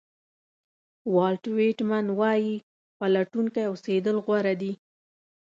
[1.15, 2.55] والټ وېټمن وایي
[2.97, 4.71] پلټونکی اوسېدل غوره دي.